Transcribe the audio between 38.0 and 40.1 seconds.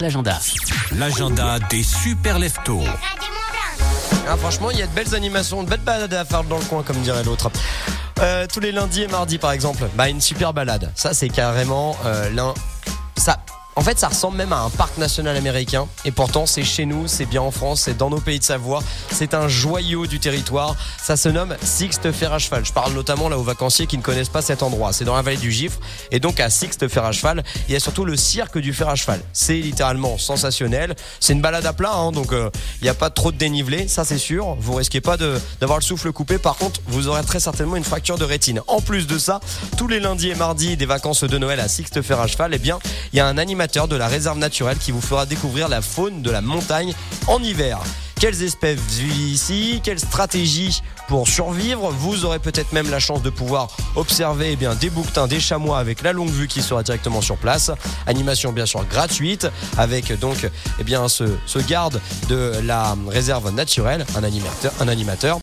de rétine. En plus de ça, tous les